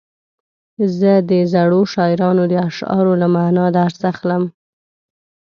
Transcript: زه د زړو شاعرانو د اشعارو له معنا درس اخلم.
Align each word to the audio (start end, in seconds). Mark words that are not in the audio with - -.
زه 0.99 1.11
د 1.29 1.31
زړو 1.53 1.81
شاعرانو 1.93 2.43
د 2.51 2.53
اشعارو 2.69 3.13
له 3.21 3.27
معنا 3.35 3.65
درس 3.77 3.97
اخلم. 4.11 4.43